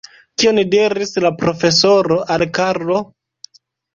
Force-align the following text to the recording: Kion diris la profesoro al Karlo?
Kion 0.43 0.59
diris 0.69 1.11
la 1.25 1.31
profesoro 1.41 2.17
al 2.37 2.45
Karlo? 2.59 2.97